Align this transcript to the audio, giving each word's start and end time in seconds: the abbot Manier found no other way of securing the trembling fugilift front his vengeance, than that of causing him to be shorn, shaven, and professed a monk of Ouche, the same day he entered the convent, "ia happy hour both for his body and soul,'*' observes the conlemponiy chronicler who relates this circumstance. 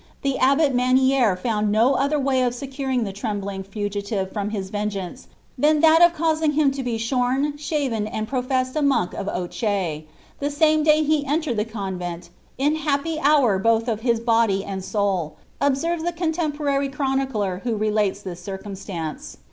the 0.23 0.39
abbot 0.39 0.73
Manier 0.75 1.37
found 1.37 1.71
no 1.71 1.93
other 1.93 2.17
way 2.17 2.41
of 2.41 2.55
securing 2.55 3.03
the 3.03 3.13
trembling 3.13 3.61
fugilift 3.63 4.33
front 4.33 4.51
his 4.51 4.71
vengeance, 4.71 5.27
than 5.59 5.79
that 5.81 6.01
of 6.01 6.15
causing 6.15 6.53
him 6.53 6.71
to 6.71 6.81
be 6.81 6.97
shorn, 6.97 7.55
shaven, 7.55 8.07
and 8.07 8.27
professed 8.27 8.75
a 8.75 8.81
monk 8.81 9.13
of 9.13 9.27
Ouche, 9.27 10.05
the 10.39 10.49
same 10.49 10.81
day 10.81 11.03
he 11.03 11.23
entered 11.27 11.57
the 11.57 11.65
convent, 11.65 12.31
"ia 12.59 12.79
happy 12.79 13.19
hour 13.19 13.59
both 13.59 13.85
for 13.85 13.95
his 13.97 14.19
body 14.19 14.65
and 14.65 14.83
soul,'*' 14.83 15.35
observes 15.61 16.01
the 16.01 16.11
conlemponiy 16.13 16.91
chronicler 16.91 17.61
who 17.63 17.75
relates 17.77 18.23
this 18.23 18.41
circumstance. 18.41 19.37